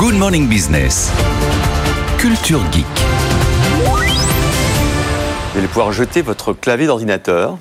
Good 0.00 0.14
Morning 0.14 0.48
Business. 0.48 1.12
Culture 2.16 2.62
Geek. 2.72 2.86
Vous 5.52 5.58
allez 5.58 5.68
pouvoir 5.68 5.92
jeter 5.92 6.22
votre 6.22 6.54
clavier 6.54 6.86
d'ordinateur 6.86 7.58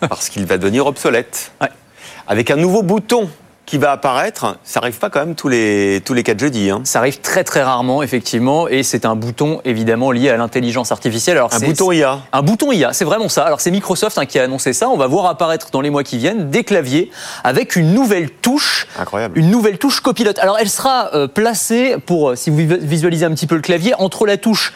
parce 0.00 0.30
qu'il 0.30 0.46
va 0.46 0.58
devenir 0.58 0.86
obsolète. 0.86 1.52
Ouais. 1.60 1.68
Avec 2.26 2.50
un 2.50 2.56
nouveau 2.56 2.82
bouton 2.82 3.30
qui 3.70 3.78
va 3.78 3.92
apparaître, 3.92 4.56
ça 4.64 4.80
arrive 4.80 4.98
pas 4.98 5.10
quand 5.10 5.20
même 5.20 5.36
tous 5.36 5.46
les, 5.46 6.02
tous 6.04 6.12
les 6.12 6.24
4 6.24 6.40
jeudis. 6.40 6.70
hein. 6.70 6.80
Ça 6.82 6.98
arrive 6.98 7.20
très 7.20 7.44
très 7.44 7.62
rarement, 7.62 8.02
effectivement, 8.02 8.66
et 8.66 8.82
c'est 8.82 9.04
un 9.04 9.14
bouton 9.14 9.60
évidemment 9.64 10.10
lié 10.10 10.28
à 10.28 10.36
l'intelligence 10.36 10.90
artificielle. 10.90 11.36
Alors, 11.36 11.54
Un 11.54 11.60
bouton 11.60 11.92
IA. 11.92 12.18
Un 12.32 12.42
bouton 12.42 12.72
IA, 12.72 12.92
c'est 12.92 13.04
vraiment 13.04 13.28
ça. 13.28 13.44
Alors 13.44 13.60
c'est 13.60 13.70
Microsoft 13.70 14.18
hein, 14.18 14.26
qui 14.26 14.40
a 14.40 14.42
annoncé 14.42 14.72
ça. 14.72 14.88
On 14.88 14.96
va 14.96 15.06
voir 15.06 15.26
apparaître 15.26 15.70
dans 15.70 15.82
les 15.82 15.90
mois 15.90 16.02
qui 16.02 16.18
viennent 16.18 16.50
des 16.50 16.64
claviers 16.64 17.12
avec 17.44 17.76
une 17.76 17.94
nouvelle 17.94 18.30
touche. 18.30 18.88
Incroyable. 18.98 19.38
Une 19.38 19.50
nouvelle 19.52 19.78
touche 19.78 20.00
copilote. 20.00 20.40
Alors 20.40 20.58
elle 20.58 20.68
sera 20.68 21.14
euh, 21.14 21.28
placée 21.28 21.94
pour, 22.04 22.30
euh, 22.30 22.34
si 22.34 22.50
vous 22.50 22.56
vi- 22.56 22.78
visualisez 22.80 23.24
un 23.24 23.30
petit 23.30 23.46
peu 23.46 23.54
le 23.54 23.60
clavier, 23.62 23.94
entre 23.98 24.26
la 24.26 24.36
touche 24.36 24.72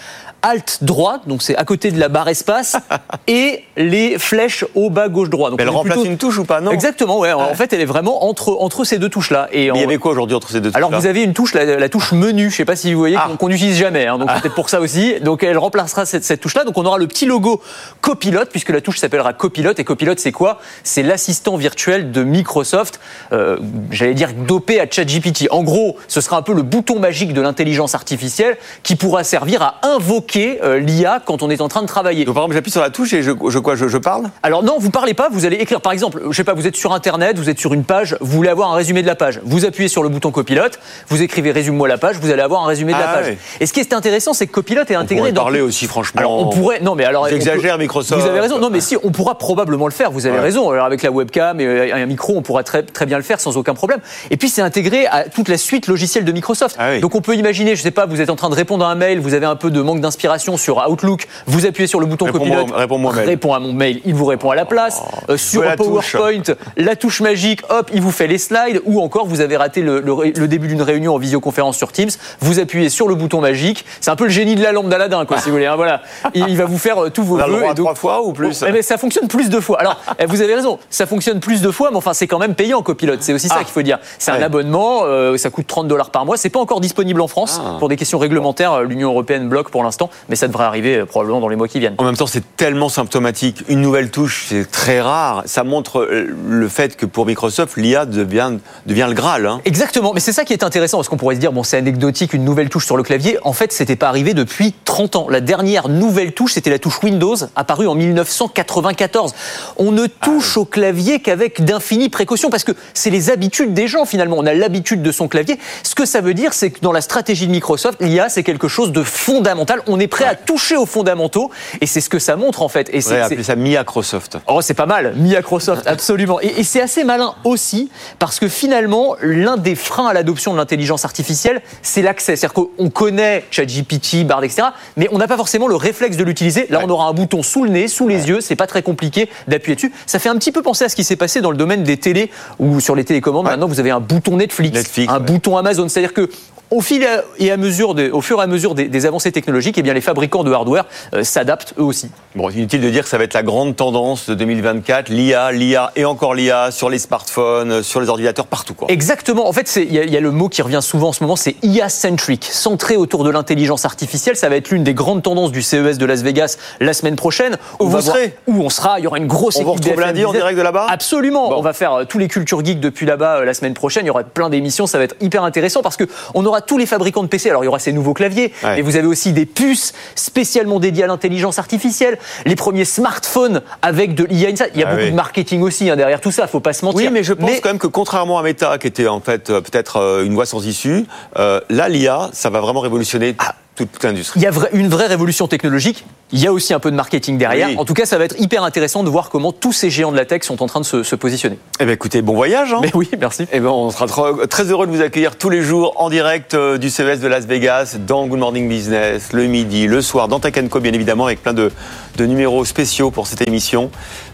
Alt 0.47 0.79
droite, 0.85 1.23
donc 1.27 1.43
c'est 1.43 1.57
à 1.57 1.65
côté 1.65 1.91
de 1.91 1.99
la 1.99 2.09
barre 2.09 2.29
espace, 2.29 2.77
et 3.27 3.65
les 3.79 4.19
flèches 4.19 4.65
haut 4.75 4.91
bas 4.91 5.09
gauche 5.09 5.31
droit. 5.31 5.49
Donc 5.49 5.59
Mais 5.59 5.65
elle 5.65 5.71
remplace 5.71 5.95
plutôt- 5.95 6.11
une 6.11 6.19
touche 6.19 6.37
ou 6.39 6.45
pas? 6.45 6.61
Non. 6.61 6.71
Exactement, 6.71 7.19
ouais. 7.19 7.33
En 7.33 7.55
fait, 7.55 7.73
elle 7.73 7.81
est 7.81 7.87
vraiment 7.87 8.27
entre, 8.29 8.57
entre 8.61 8.85
ces 8.85 8.99
deux 8.99 9.09
touches-là. 9.09 9.49
Et 9.53 9.71
Mais 9.73 9.79
il 9.79 9.81
y 9.81 9.85
avait 9.85 9.97
quoi 9.97 10.13
aujourd'hui 10.13 10.37
entre 10.37 10.51
ces 10.51 10.61
deux 10.61 10.71
alors 10.75 10.91
touches-là? 10.91 11.01
vous 11.01 11.07
avez 11.07 11.23
une 11.23 11.33
touche, 11.33 11.55
la, 11.55 11.65
la 11.65 11.89
touche 11.89 12.13
menu, 12.13 12.51
je 12.51 12.57
sais 12.57 12.67
pas 12.67 12.77
si 12.77 12.93
vous 12.93 12.99
voyez, 12.99 13.17
Ah. 13.19 13.31
qu'on 13.39 13.49
n'utilise 13.49 13.79
jamais, 13.79 14.07
hein, 14.07 14.19
donc 14.19 14.29
peut-être 14.41 14.55
pour 14.55 14.69
ça 14.69 14.81
aussi. 14.81 15.15
Donc 15.21 15.43
elle 15.43 15.57
remplacera 15.57 16.05
cette, 16.05 16.25
cette 16.25 16.41
touche-là. 16.43 16.65
Donc 16.65 16.77
on 16.77 16.85
aura 16.85 16.99
le 16.99 17.07
petit 17.07 17.25
logo 17.25 17.63
Copilot, 18.03 18.45
puisque 18.51 18.69
la 18.69 18.83
touche 18.83 18.99
s'appellera 18.99 19.33
Copilot. 19.33 19.73
Et 19.79 19.85
Copilot, 19.85 20.15
c'est 20.19 20.33
quoi? 20.33 20.61
C'est 20.83 21.03
l'assistant 21.03 21.57
virtuel 21.57 22.13
de 22.13 22.23
Microsoft, 22.23 23.01
euh, 23.33 23.57
j'allais 23.91 24.13
dire 24.15 24.33
dopé 24.47 24.79
à 24.79 24.87
ChatGPT. 24.91 25.49
En 25.51 25.63
gros, 25.63 25.97
ce 26.09 26.21
sera 26.21 26.37
un 26.37 26.43
peu 26.43 26.53
le 26.53 26.63
bouton 26.63 26.99
magique 26.99 27.33
de 27.33 27.41
l'intelligence 27.41 27.95
artificielle 27.95 28.59
qui 28.83 28.97
pourra 28.97 29.25
servir 29.25 29.63
à 29.63 29.77
invoquer 29.87 30.34
euh, 30.63 30.79
l'IA 30.79 31.21
quand 31.25 31.43
on 31.43 31.51
est 31.51 31.61
en 31.61 31.69
train 31.69 31.83
de 31.83 31.87
travailler. 31.87 32.25
Donc 32.25 32.35
par 32.35 32.43
exemple, 32.45 32.55
j'appuie 32.55 32.71
sur 32.71 32.81
la 32.81 32.91
touche 32.91 33.13
et 33.13 33.23
je, 33.23 33.31
je 33.49 33.59
quoi 33.59 33.77
je, 33.77 33.89
je 33.89 33.99
parle? 33.99 34.25
Alors 34.43 34.63
non, 34.63 34.77
vous 34.79 34.91
parlez 34.91 35.15
pas, 35.15 35.29
vous 35.31 35.45
allez 35.47 35.57
écrire 35.57 35.81
par 35.81 35.93
exemple, 35.93 36.23
je 36.31 36.37
sais 36.37 36.45
pas, 36.45 36.55
vous 36.55 36.67
êtes 36.67 36.77
sur 36.77 36.93
internet, 36.93 37.39
vous 37.39 37.49
êtes 37.51 37.59
sur 37.59 37.73
une 37.75 37.85
page, 37.85 38.17
vous 38.21 38.33
voulez 38.37 38.49
avoir 38.49 38.73
un 38.73 38.77
résumé 38.77 39.03
de 39.03 39.07
la 39.07 39.15
page. 39.15 39.41
Vous 39.45 39.65
appuyez 39.65 39.89
sur 39.89 40.03
le 40.03 40.09
bouton 40.09 40.31
copilote, 40.31 40.79
vous 41.09 41.23
écrivez 41.23 41.51
résume-moi 41.53 41.89
la 41.89 41.99
page, 41.99 42.17
vous 42.21 42.31
allez 42.31 42.43
avoir 42.43 42.65
un 42.65 42.67
résumé 42.67 42.93
de 42.93 42.99
la 42.99 43.09
Ah 43.11 43.15
page. 43.19 43.37
Et 43.61 43.67
ce 43.67 43.73
qui 43.73 43.81
est 43.81 43.93
intéressant, 43.93 44.33
c'est 44.35 44.47
que 44.47 44.53
copilote 44.53 44.91
est 44.91 44.97
On 44.97 45.01
intégré 45.01 45.21
pourrait 45.21 45.33
dans 45.33 45.43
parler 45.43 45.61
aussi, 45.61 45.87
franchement. 45.87 46.21
alors 46.21 46.33
on 46.33 46.51
pourrait 46.51 46.81
non 46.81 46.95
mais 46.95 47.05
alors 47.05 47.25
on 47.25 47.29
J'exagère, 47.29 47.79
Microsoft. 47.79 48.21
Vous 48.21 48.29
avez 48.29 48.41
raison. 48.41 48.59
Non 48.59 48.71
mais 48.71 48.81
si 48.81 48.97
on 49.03 49.11
pourra 49.11 49.39
probablement 49.39 49.87
le 49.87 49.93
faire. 49.93 50.11
Vous 50.11 50.27
avez 50.27 50.37
Ouais. 50.37 50.43
raison. 50.43 50.71
Alors 50.71 50.85
avec 50.87 51.03
la 51.03 51.11
webcam 51.13 51.61
et 51.61 51.67
euh, 51.67 51.95
un 51.95 52.07
micro, 52.07 52.35
on 52.37 52.43
pourra 52.43 52.63
très 52.65 52.83
très 52.83 53.07
bien 53.07 53.17
le 53.19 53.23
faire 53.23 53.39
sans 53.41 53.57
aucun 53.57 53.75
problème. 53.75 54.01
Et 54.31 54.37
puis 54.37 54.49
c'est 54.49 54.63
intégré 54.63 55.07
à 55.07 55.25
toute 55.29 55.49
la 55.49 55.57
suite 55.59 55.87
logicielle 55.87 56.25
de 56.25 56.33
Microsoft. 56.33 56.77
Ah 56.79 56.91
oui. 56.93 57.01
Donc 57.01 57.15
on 57.15 57.21
peut 57.21 57.35
imaginer, 57.37 57.77
je 57.77 57.83
sais 57.83 57.91
pas, 57.93 58.07
vous 58.07 58.21
êtes 58.21 58.31
en 58.31 58.37
train 58.37 58.49
de 58.51 58.55
répondre 58.55 58.85
à 58.85 58.91
un 58.91 58.95
mail, 58.95 59.21
vous 59.21 59.35
avez 59.35 59.47
un 59.47 59.57
peu 59.57 59.71
de 59.71 59.81
manque 59.81 60.01
d'inspiration 60.01 60.24
sur 60.57 60.89
Outlook, 60.89 61.27
vous 61.47 61.67
appuyez 61.67 61.87
sur 61.87 62.01
le 62.01 62.07
bouton 62.07 62.27
copilote, 62.27 62.71
réponds-moi 62.73 63.13
au 63.13 63.15
mail. 63.15 63.27
répond 63.27 63.53
à 63.55 63.59
mon 63.59 63.73
mail, 63.73 64.01
il 64.05 64.15
vous 64.15 64.25
répond 64.25 64.51
à 64.51 64.55
la 64.55 64.65
place. 64.65 65.03
Euh, 65.29 65.37
sur 65.37 65.63
touche. 65.77 66.13
PowerPoint, 66.13 66.55
la 66.77 66.97
touche 66.97 67.21
magique, 67.21 67.61
hop, 67.69 67.91
il 67.93 68.01
vous 68.01 68.11
fait 68.11 68.27
les 68.27 68.39
slides. 68.39 68.81
Ou 68.87 69.01
encore, 69.01 69.27
vous 69.27 69.41
avez 69.41 69.57
raté 69.57 69.83
le, 69.83 70.01
le 70.01 70.13
ré- 70.13 70.33
le 70.37 70.49
début 70.49 70.69
d'une 70.69 70.83
réunion 70.83 71.15
en 71.15 71.19
visioconférence 71.19 71.77
sur 71.77 71.93
Teams, 71.93 72.11
vous 72.41 72.59
appuyez 72.59 72.89
sur 72.89 73.07
le 73.09 73.15
bouton 73.15 73.41
magique. 73.41 73.85
C'est 74.01 74.11
un 74.11 74.17
peu 74.17 74.25
le 74.25 74.31
génie 74.31 74.55
de 74.55 74.63
la 74.63 74.73
lampe 74.73 74.89
d'Aladin, 74.89 75.25
quoi, 75.27 75.39
si 75.39 75.47
vous 75.47 75.53
voulez. 75.53 75.67
hein, 75.67 75.77
voilà, 75.77 76.03
il, 76.35 76.45
il 76.49 76.57
va 76.57 76.65
vous 76.65 76.79
faire 76.79 77.05
euh, 77.05 77.11
tous 77.11 77.23
vos 77.23 77.37
vœux. 77.37 77.61
donc- 77.75 77.77
trois 77.77 77.95
fois 77.95 78.23
ou 78.23 78.33
plus 78.33 78.65
eh 78.67 78.73
ben, 78.73 78.83
ça 78.83 78.97
fonctionne 78.99 79.29
plus 79.29 79.49
de 79.51 79.61
fois. 79.61 79.79
Alors, 79.81 80.01
eh, 80.19 80.27
vous 80.27 80.41
avez 80.43 80.55
raison, 80.55 80.79
ça 80.91 81.07
fonctionne 81.07 81.41
plus 81.41 81.61
de 81.63 81.71
fois, 81.71 81.91
mais 81.91 81.97
enfin, 81.97 82.15
c'est 82.15 82.27
quand 82.27 82.39
même 82.39 82.55
payant, 82.55 82.83
copilote. 82.83 83.23
C'est 83.23 83.33
aussi 83.33 83.49
ça 83.49 83.57
Ah. 83.61 83.65
qu'il 83.65 83.73
faut 83.73 83.83
dire. 83.83 83.99
C'est 84.19 84.33
Ouais. 84.33 84.39
un 84.39 84.43
abonnement, 84.43 85.01
euh, 85.05 85.37
ça 85.37 85.51
coûte 85.51 85.67
30 85.67 85.87
dollars 85.89 86.11
par 86.11 86.25
mois. 86.27 86.37
C'est 86.37 86.49
pas 86.51 86.61
encore 86.61 86.81
disponible 86.81 87.21
en 87.21 87.29
France. 87.29 87.61
Ah. 87.65 87.77
Pour 87.79 87.89
des 87.89 87.97
questions 87.97 88.19
réglementaires, 88.19 88.83
l'Union 88.83 89.11
européenne 89.11 89.49
bloque 89.49 89.71
pour 89.71 89.83
l'instant, 89.85 90.04
mais 90.29 90.37
ça 90.37 90.49
devrait 90.49 90.65
arriver 90.65 90.97
euh, 90.97 91.07
probablement 91.07 91.41
dans 91.41 91.49
les 91.49 91.57
mois 91.57 91.69
qui 91.69 91.79
viennent. 91.81 91.95
En 91.99 92.05
même 92.05 92.17
temps, 92.17 92.27
c'est 92.27 92.57
tellement 92.57 92.89
symptomatique. 92.89 93.65
Une 93.69 93.81
nouvelle 93.81 94.11
touche, 94.11 94.47
c'est 94.49 94.71
très 94.71 95.01
rare. 95.01 95.43
Ça 95.47 95.65
montre 95.65 96.01
euh, 96.01 96.35
le 96.49 96.69
fait 96.69 96.97
que 96.97 97.07
pour 97.07 97.27
Microsoft, 97.27 97.77
l'IA 97.77 98.07
devient, 98.07 98.53
devient 98.87 99.07
le 99.09 99.15
Graal. 99.15 99.47
hein. 99.47 99.61
Exactement, 99.65 100.13
mais 100.15 100.21
c'est 100.21 100.33
ça 100.33 100.45
qui 100.45 100.53
est 100.53 100.65
intéressant, 100.65 100.99
parce 100.99 101.09
qu'on 101.09 101.17
pourrait 101.17 101.35
se 101.37 101.41
dire, 101.41 101.53
bon, 101.53 101.63
c'est 101.63 101.77
anecdotique, 101.77 102.33
une 102.35 102.45
nouvelle 102.45 102.69
touche 102.69 102.87
sur 102.87 102.97
le 102.97 103.03
clavier. 103.03 103.39
En 103.43 103.53
fait, 103.53 103.73
c'était 103.73 103.97
pas 103.97 104.09
arrivé 104.09 104.35
depuis 104.35 104.75
30 104.85 105.17
ans. 105.17 105.27
La 105.29 105.41
dernière 105.41 105.89
nouvelle 105.89 106.33
touche, 106.33 106.55
c'était 106.55 106.71
la 106.71 106.79
touche 106.79 107.03
Windows, 107.03 107.37
apparue 107.57 107.87
en 107.87 107.95
1994. 107.95 109.35
On 109.77 109.93
ne 109.93 110.07
touche 110.07 110.57
au 110.57 110.65
clavier 110.65 111.21
qu'avec 111.21 111.65
d'infinies 111.65 112.09
précautions, 112.09 112.51
parce 112.51 112.65
que 112.65 112.73
c'est 112.95 113.11
les 113.11 113.31
habitudes 113.31 113.75
des 113.75 113.89
gens, 113.89 114.05
finalement. 114.05 114.37
On 114.39 114.47
a 114.47 114.55
l'habitude 114.55 115.03
de 115.03 115.13
son 115.13 115.29
clavier. 115.29 115.59
Ce 115.83 115.95
que 115.95 116.05
ça 116.07 116.21
veut 116.21 116.35
dire, 116.35 116.53
c'est 116.53 116.71
que 116.71 116.81
dans 116.81 116.93
la 116.93 117.01
stratégie 117.01 117.47
de 117.47 117.53
Microsoft, 117.53 118.01
l'IA, 118.01 118.29
c'est 118.29 118.43
quelque 118.43 118.69
chose 118.69 118.93
de 118.93 119.03
fondamental. 119.03 119.81
On 119.87 119.94
est 120.01 120.07
prêt 120.09 120.25
à 120.25 120.35
toucher 120.35 120.77
aux 120.77 120.87
fondamentaux, 120.87 121.51
et 121.81 121.87
c'est 121.87 122.01
ce 122.01 122.09
que 122.09 122.19
ça 122.19 122.37
montre, 122.37 122.63
en 122.63 122.69
fait. 122.69 122.89
Et 122.93 122.99
On 122.99 123.01
c'est- 123.01 123.43
ça 123.43 123.57
Microsoft. 123.57 124.39
Oh, 124.47 124.61
c'est 124.61 124.75
pas 124.75 124.87
mal, 124.87 125.15
Microsoft, 125.17 125.87
absolument. 125.87 126.41
Et, 126.41 126.61
et 126.61 126.65
c'est 126.65 126.81
assez 126.81 127.05
malin 127.05 127.35
aussi, 127.45 127.91
parce 128.19 128.39
que 128.39 128.49
finalement, 128.49 129.17
l'un 129.23 129.57
des 129.57 129.75
freins 129.75 130.07
à 130.09 130.13
l'adoption 130.13 130.53
de 130.53 130.59
l'intelligence 130.59 131.05
artificielle, 131.05 131.63
c'est 131.83 132.03
l'accès. 132.03 132.37
C'est-à-dire 132.37 132.55
qu'on 132.55 132.91
connaît 132.91 133.45
ChatGPT, 133.51 134.25
Bard, 134.25 134.45
etc., 134.45 134.69
mais 134.97 135.09
on 135.13 135.19
n'a 135.19 135.27
pas 135.29 135.37
forcément 135.37 135.67
le 135.69 135.77
réflexe 135.77 136.17
de 136.17 136.25
l'utiliser. 136.25 136.67
Là, 136.71 136.79
Ouais. 136.79 136.85
on 136.87 136.91
aura 136.91 137.07
un 137.09 137.13
bouton 137.13 137.43
sous 137.43 137.65
le 137.65 137.71
nez, 137.71 137.89
sous 137.89 138.09
les 138.09 138.29
yeux, 138.29 138.41
c'est 138.41 138.57
pas 138.57 138.67
très 138.67 138.83
compliqué 138.83 139.29
d'appuyer 139.49 139.75
dessus. 139.77 139.93
Ça 140.07 140.19
fait 140.19 140.29
un 140.29 140.37
petit 140.37 140.53
peu 140.53 140.63
penser 140.63 140.85
à 140.85 140.89
ce 140.89 140.97
qui 140.97 141.05
s'est 141.05 141.17
passé 141.17 141.41
dans 141.41 141.51
le 141.51 141.57
domaine 141.57 141.83
des 141.85 141.97
télés, 141.97 142.31
ou 142.59 142.81
sur 142.81 142.95
les 142.95 143.05
télécommandes. 143.05 143.45
Maintenant, 143.47 143.67
vous 143.69 143.81
avez 143.81 143.91
un 143.91 144.01
bouton 144.01 144.37
Netflix, 144.37 144.77
Netflix, 144.77 145.13
un 145.13 145.21
bouton 145.21 145.57
Amazon. 145.57 145.89
C'est-à-dire 145.89 146.13
que 146.15 146.29
au 146.71 146.81
fil 146.81 147.07
et 147.39 147.51
à 147.51 147.57
mesure, 147.57 147.95
au 148.13 148.21
fur 148.21 148.41
et 148.41 148.43
à 148.43 148.47
mesure 148.47 148.75
des, 148.75 148.89
des 148.89 149.07
avancées 149.07 149.33
technologiques, 149.33 149.79
eh 149.79 149.83
bien, 149.83 149.93
les 149.95 150.01
fabricants 150.01 150.45
de 150.45 150.53
hardware 150.53 150.87
euh, 151.15 151.23
s'adaptent 151.25 151.75
eux 151.79 151.83
aussi. 151.83 152.11
Bon, 152.35 152.51
inutile 152.51 152.81
de 152.81 152.91
dire 152.91 153.05
que 153.05 153.09
ça 153.09 153.19
va 153.19 153.25
être 153.25 153.35
la 153.35 153.43
grande 153.43 153.77
tendance 153.77 154.29
de 154.29 154.35
2024. 154.35 155.09
L'IA, 155.09 155.53
l'IA 155.53 155.93
et 155.97 156.05
encore 156.05 156.35
l'IA 156.35 156.71
sur 156.71 156.91
les 156.91 156.99
smartphones, 156.99 157.83
sur 157.83 158.01
les 158.01 158.09
ordinateurs, 158.09 158.47
partout. 158.47 158.75
Quoi. 158.75 158.89
Exactement. 158.91 159.47
En 159.49 159.53
fait, 159.53 159.71
il 159.77 159.93
y, 159.93 159.99
a- 159.99 160.05
il 160.05 160.13
y 160.13 160.17
a 160.17 160.21
le 160.21 160.31
mot 160.31 160.49
qui 160.49 160.63
revient 160.63 160.81
souvent 160.83 161.09
en 161.09 161.13
ce 161.13 161.23
moment, 161.23 161.37
c'est 161.37 161.57
IA-centric, 161.63 162.45
centré 162.45 162.97
autour 162.97 163.25
de 163.25 163.31
l'intelligence 163.31 163.85
artificielle. 163.85 164.37
Ça 164.37 164.49
va 164.49 164.57
être 164.57 164.71
l'une 164.71 164.85
des 164.85 164.95
grandes 164.95 165.23
tendances 165.23 165.53
du 165.53 165.63
CES 165.63 165.99
de 165.99 166.07
Las 166.07 166.23
Vegas 166.23 166.57
la 166.81 166.93
semaine 166.93 167.17
prochaine. 167.17 167.57
Où 167.79 167.85
On 167.85 167.89
vous 167.89 168.01
serez 168.01 168.35
Où 168.47 168.63
on 168.63 168.71
sera. 168.71 168.99
Il 168.99 169.05
y 169.05 169.07
aura 169.07 169.19
une 169.19 169.27
grosse 169.27 169.57
On 169.57 169.63
vous 169.65 169.71
équipe 169.73 169.79
retrouve 169.85 169.97
BFM 169.97 170.07
lundi 170.09 170.25
en 170.25 170.33
direct 170.33 170.59
de 170.59 170.63
là-bas 170.63 170.87
Absolument. 170.89 171.51
Bon. 171.51 171.57
On 171.59 171.63
va 171.63 171.73
faire 171.73 171.93
euh, 171.93 172.05
tous 172.05 172.19
les 172.19 172.29
cultures 172.29 172.65
geeks 172.65 172.81
depuis 172.81 173.07
là-bas 173.07 173.39
euh, 173.41 173.45
la 173.45 173.55
semaine 173.55 173.75
prochaine. 173.75 174.05
Il 174.05 174.09
y 174.09 174.11
aura 174.11 174.25
plein 174.25 174.51
d'émissions. 174.51 174.87
Ça 174.87 174.99
va 174.99 175.05
être 175.05 175.17
hyper 175.21 175.45
intéressant 175.45 175.83
parce 175.83 175.97
que 175.97 176.05
on 176.35 176.45
aura 176.55 176.63
tous 176.63 176.79
les 176.79 176.87
fabricants 176.87 177.23
de 177.23 177.29
PC. 177.29 177.51
Alors 177.51 177.63
il 177.65 177.67
y 177.67 177.69
aura 177.69 177.79
ces 177.79 177.93
nouveaux 177.93 178.15
claviers, 178.15 178.53
Ouais. 178.63 178.77
mais 178.77 178.83
vous 178.83 178.97
avez 178.97 179.07
aussi 179.07 179.33
des 179.33 179.47
puces 179.47 179.93
spécialement 180.15 180.81
dédiées 180.81 181.05
à 181.05 181.07
l'intelligence 181.07 181.59
artificielle, 181.59 182.19
les 182.47 182.57
premiers 182.57 182.85
smartphones 182.85 183.63
avec 183.83 184.15
de 184.15 184.25
l'IA. 184.25 184.51
Il 184.51 184.59
y 184.59 184.63
a 184.83 184.87
Ah 184.87 184.91
beaucoup 184.93 185.05
oui. 185.05 185.11
de 185.11 185.17
marketing 185.17 185.63
aussi 185.63 185.91
hein, 185.91 185.97
derrière 185.97 186.21
tout 186.21 186.31
ça. 186.31 186.47
Faut 186.47 186.61
pas 186.61 186.73
se 186.73 186.85
mentir. 186.85 187.01
Oui, 187.01 187.09
mais 187.13 187.23
je 187.23 187.33
pense 187.33 187.51
quand 187.61 187.69
même 187.71 187.79
que 187.79 187.87
contrairement 187.87 188.39
à 188.39 188.43
Meta, 188.43 188.79
qui 188.79 188.87
était 188.87 189.09
en 189.09 189.21
fait 189.21 189.51
euh, 189.51 189.61
peut-être 189.61 189.97
euh, 189.97 190.25
une 190.25 190.35
voie 190.35 190.47
sans 190.47 190.65
issue, 190.67 191.05
euh, 191.39 191.61
là, 191.71 191.89
l'IA, 191.89 192.31
ça 192.33 192.51
va 192.51 192.61
vraiment 192.61 192.81
révolutionner 192.81 193.35
toute, 193.35 193.49
toute 193.77 194.03
l'industrie. 194.05 194.41
Il 194.41 194.43
y 194.43 194.47
a 194.47 194.51
une 194.73 194.89
vraie 194.89 195.07
révolution 195.07 195.49
technologique. 195.49 196.05
Il 196.33 196.41
y 196.41 196.47
a 196.47 196.53
aussi 196.53 196.75
un 196.75 196.81
peu 196.81 196.91
de 196.91 196.97
marketing 196.97 197.39
derrière. 197.39 197.69
Oui. 197.69 197.77
En 197.79 197.85
tout 197.85 197.95
cas, 197.95 198.07
ça 198.07 198.19
va 198.19 198.25
être 198.25 198.41
hyper 198.41 198.65
intéressant 198.65 199.05
de 199.05 199.09
voir 199.11 199.31
comment 199.31 199.53
tous 199.53 199.73
ces 199.73 199.91
géants 199.91 200.11
de 200.11 200.17
la 200.17 200.25
tech 200.25 200.43
sont 200.43 200.63
en 200.63 200.67
train 200.67 200.81
de 200.81 200.85
se, 200.85 201.03
se 201.03 201.15
positionner. 201.15 201.59
Eh 201.81 201.85
bien, 201.85 201.95
écoutez, 201.95 202.23
bon 202.23 202.35
voyage. 202.35 202.73
Hein 202.73 202.81
Mais 202.83 202.91
oui, 202.95 203.09
merci. 203.21 203.47
Eh 203.53 203.61
ben, 203.61 203.69
on 203.69 203.91
sera 203.91 204.07
très 204.49 204.65
heureux 204.65 204.87
de 204.87 204.93
vous 204.93 205.03
accueillir 205.03 205.37
tous 205.37 205.51
les 205.51 205.63
jours 205.63 205.93
en 205.97 206.09
direct 206.11 206.55
euh, 206.55 206.79
du 206.79 206.91
CES 206.91 207.21
de 207.21 207.29
Las 207.29 207.47
Vegas, 207.47 207.97
dans 208.05 208.27
Good 208.27 208.39
Morning 208.39 208.69
Business, 208.69 209.33
le 209.33 209.47
midi, 209.47 209.87
le 209.87 210.03
soir, 210.03 210.29
dans 210.29 210.41
Tech 210.41 210.55
Co, 210.71 210.81
bien 210.81 210.93
évidemment, 210.93 211.27
avec 211.27 211.43
plein 211.43 211.53
de, 211.55 211.71
de 212.17 212.27
numéros 212.27 212.65
spéciaux 212.65 213.11
pour 213.11 213.27
cette 213.27 213.47
émission. 213.47 213.91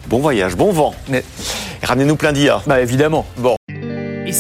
Bon 0.08 0.18
voyage, 0.20 0.56
bon 0.56 0.72
vent. 0.72 0.94
Mais- 1.08 1.24
Ramenez-nous 1.82 2.16
plein 2.16 2.32
d'IA. 2.32 2.62
Bah 2.66 2.80
évidemment. 2.80 3.24
Bon. 3.38 3.56